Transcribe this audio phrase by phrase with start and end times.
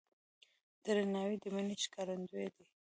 [0.83, 2.65] درناوی د مینې ښکارندوی دی.